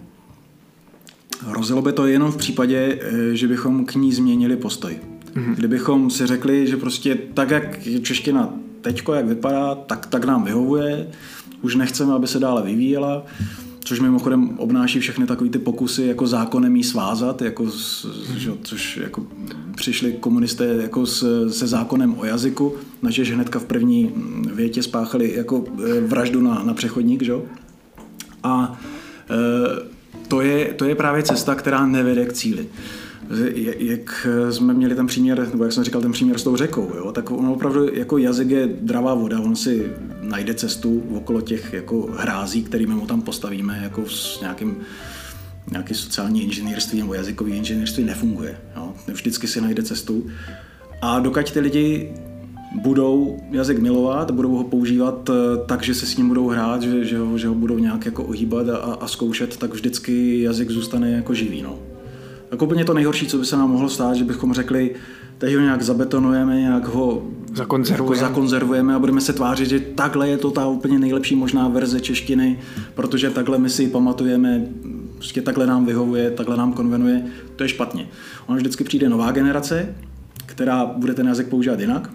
[1.46, 4.96] Hrozilo by to jenom v případě, eh, že bychom k ní změnili postoj.
[5.34, 5.54] Mm-hmm.
[5.54, 10.44] Kdybychom si řekli, že prostě tak, jak je čeština teďko, jak vypadá, tak, tak nám
[10.44, 11.06] vyhovuje,
[11.62, 13.24] už nechceme, aby se dále vyvíjela,
[13.84, 17.66] což mimochodem obnáší všechny takové ty pokusy jako zákonem jí svázat, jako,
[18.36, 19.26] že, což jako
[19.76, 24.12] přišli komunisté jako s, se zákonem o jazyku, načež hnedka v první
[24.54, 27.32] větě spáchali jako eh, vraždu na, na přechodník, že?
[28.42, 28.80] A
[29.30, 29.91] e,
[30.32, 32.66] to je, to je právě cesta, která nevede k cíli.
[33.78, 37.12] Jak jsme měli ten příměr, nebo jak jsem říkal, ten příměr s tou řekou, jo,
[37.12, 42.08] tak ono opravdu jako jazyk je dravá voda, on si najde cestu okolo těch jako
[42.16, 44.76] hrází, kterými mu tam postavíme, jako s nějakým
[45.70, 48.58] nějaký sociální inženýrství nebo jazykový inženýrství nefunguje.
[48.76, 48.92] Jo.
[49.06, 50.26] Vždycky si najde cestu.
[51.00, 52.12] A dokud ty lidi
[52.74, 57.04] budou jazyk milovat, budou ho používat eh, tak, že se s ním budou hrát, že,
[57.04, 61.10] že, ho, že ho budou nějak jako ohýbat a, a zkoušet, tak vždycky jazyk zůstane
[61.10, 61.62] jako živý.
[61.62, 61.78] No.
[62.48, 64.94] Tak úplně to nejhorší, co by se nám mohlo stát, že bychom řekli,
[65.38, 67.22] teď ho nějak zabetonujeme, nějak ho
[67.54, 68.16] zakonzervujeme.
[68.16, 72.00] Jako zakonzervujeme a budeme se tvářit, že takhle je to ta úplně nejlepší možná verze
[72.00, 72.58] češtiny,
[72.94, 74.66] protože takhle my si ji pamatujeme,
[75.14, 77.24] prostě takhle nám vyhovuje, takhle nám konvenuje,
[77.56, 78.08] to je špatně.
[78.46, 79.94] Ono vždycky přijde nová generace,
[80.46, 82.10] která bude ten jazyk používat jinak,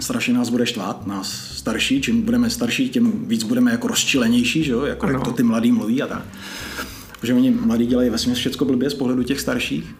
[0.00, 4.72] strašně nás bude štvát, nás starší, čím budeme starší, tím víc budeme jako rozčilenější, že
[4.72, 4.84] jo?
[4.84, 6.22] Jako, jak to ty mladí mluví a tak.
[7.20, 9.94] Protože oni mladí dělají vlastně všechno blbě z pohledu těch starších.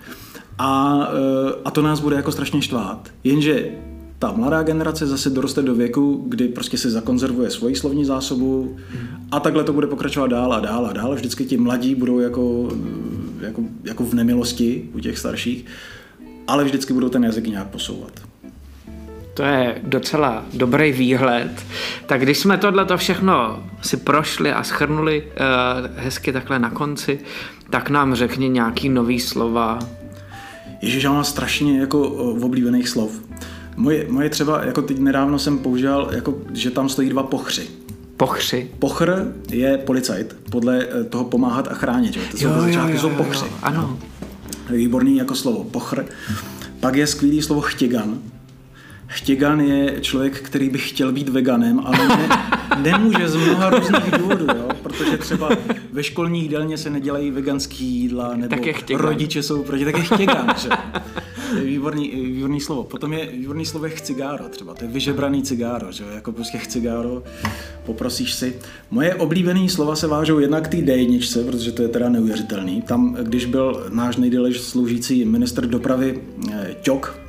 [0.58, 3.08] A, eh, a to nás bude jako strašně štvát.
[3.24, 3.70] Jenže
[4.18, 8.76] ta mladá generace zase doroste do věku, kdy prostě si zakonzervuje svoji slovní zásobu
[9.30, 11.14] a takhle to bude pokračovat dál a dál a dál.
[11.14, 12.72] Vždycky ti mladí budou jako,
[13.40, 15.64] jako, jako v nemilosti u těch starších,
[16.46, 18.33] ale vždycky budou ten jazyk nějak posouvat.
[19.34, 21.66] To je docela dobrý výhled.
[22.06, 27.18] Tak když jsme tohle všechno si prošli a schrnuli uh, hezky takhle na konci,
[27.70, 29.78] tak nám řekni nějaký nový slova.
[30.82, 33.12] Ježíš, já mám strašně jako uh, oblíbených slov.
[33.76, 37.68] Moje, moje třeba, jako teď nedávno jsem používal, jako, že tam stojí dva pochři.
[38.16, 38.70] Pochři?
[38.78, 42.14] Pochr je policajt, podle eh, toho pomáhat a chránit.
[42.14, 42.20] Že?
[42.30, 43.44] To jsou jo, začátky, jo, jo, jsou pochři.
[43.44, 43.98] Jo, ano.
[44.70, 46.04] Výborný jako slovo, pochr.
[46.80, 48.18] Pak je skvělý slovo chtěgan.
[49.06, 52.28] Chtěgan je člověk, který by chtěl být veganem, ale ne,
[52.76, 54.68] nemůže z mnoha různých důvodů, jo?
[54.82, 55.50] protože třeba
[55.92, 58.56] ve školní jídelně se nedělají veganský jídla, nebo
[58.96, 60.54] rodiče jsou proti, tak je chtěgan.
[60.58, 60.68] Že?
[61.50, 62.84] To je výborný, výborný slovo.
[62.84, 67.22] Potom je výborný slovo je chcigáro třeba, to je vyžebraný cigáro, že jako prostě chcigáro,
[67.86, 68.54] poprosíš si.
[68.90, 72.82] Moje oblíbené slova se vážou jednak k té D1, protože to je teda neuvěřitelný.
[72.82, 76.20] Tam, když byl náš nejdéle sloužící minister dopravy
[76.82, 77.23] Ťok, eh,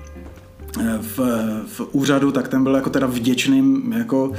[1.01, 1.19] v,
[1.67, 4.31] v úřadu, tak ten byl jako teda vděčným, jako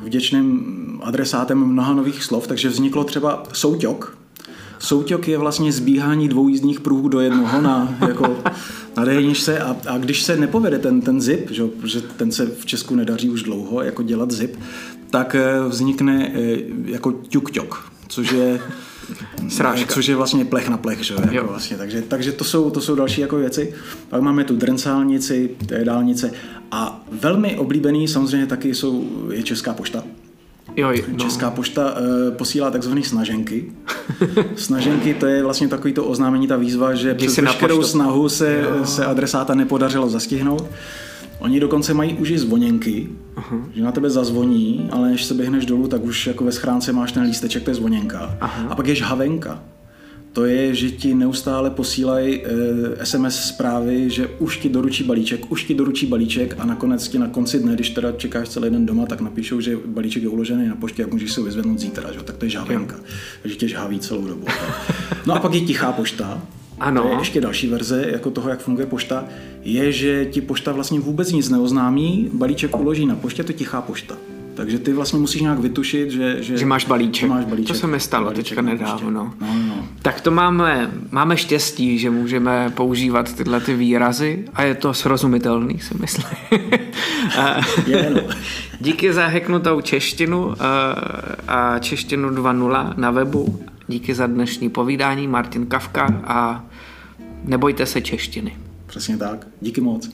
[0.00, 4.18] vděčným adresátem mnoha nových slov, takže vzniklo třeba souťok,
[4.78, 8.36] Soutěk je vlastně zbíhání dvou jízdních pruhů do jednoho na, jako,
[8.96, 12.66] na D1 a, a když se nepovede ten, ten zip, že, protože ten se v
[12.66, 14.56] Česku nedaří už dlouho, jako dělat zip,
[15.10, 17.76] tak eh, vznikne eh, jako ťuk-ťok,
[18.08, 18.60] což je
[19.48, 19.94] Srážka.
[19.94, 21.14] Což je vlastně plech na plech, že?
[21.30, 21.76] Jako vlastně.
[21.76, 23.74] Takže, takže to, jsou, to jsou další jako věci.
[24.08, 26.30] Pak máme tu drencálnici, to je dálnice.
[26.70, 30.04] A velmi oblíbený samozřejmě taky jsou, je Česká pošta.
[30.76, 31.18] Jo, no.
[31.18, 33.72] Česká pošta uh, posílá takzvané snaženky.
[34.56, 38.64] snaženky to je vlastně takový to oznámení, ta výzva, že Když přes veškerou snahu se,
[38.84, 40.64] se adresáta nepodařilo zastihnout.
[41.38, 43.62] Oni dokonce mají už i zvoněnky, uh-huh.
[43.74, 47.12] že na tebe zazvoní, ale než se běhneš dolů, tak už jako ve schránce máš
[47.12, 48.38] ten lísteček, to je zvoněnka.
[48.40, 48.70] Uh-huh.
[48.70, 49.62] A pak je žhavenka
[50.38, 52.48] to je, že ti neustále posílají e,
[53.00, 57.18] eh, SMS zprávy, že už ti doručí balíček, už ti doručí balíček a nakonec ti
[57.18, 60.68] na konci dne, když teda čekáš celý den doma, tak napíšou, že balíček je uložený
[60.68, 62.22] na poště a můžeš si ho vyzvednout zítra, že?
[62.22, 62.96] tak to je žávenka,
[63.44, 64.46] že tě žháví celou dobu.
[65.26, 66.42] No a pak je tichá pošta,
[66.80, 67.02] ano.
[67.02, 69.24] To je ještě další verze jako toho, jak funguje pošta,
[69.62, 73.82] je, že ti pošta vlastně vůbec nic neoznámí, balíček uloží na poště, to je tichá
[73.82, 74.14] pošta.
[74.58, 77.20] Takže ty vlastně musíš nějak vytušit, že, že, že máš balíček.
[77.20, 77.76] Že máš balíček.
[77.76, 79.10] To se mi stalo teďka nedávno.
[79.10, 79.88] No, no.
[80.02, 85.78] Tak to máme, máme štěstí, že můžeme používat tyhle ty výrazy a je to srozumitelný,
[85.78, 86.26] si myslím.
[87.86, 88.20] je, no.
[88.80, 90.54] Díky za heknutou češtinu
[91.48, 93.60] a češtinu 2.0 na webu.
[93.88, 96.64] Díky za dnešní povídání Martin Kavka a
[97.44, 98.56] nebojte se češtiny.
[98.86, 99.46] Přesně tak.
[99.60, 100.10] Díky moc.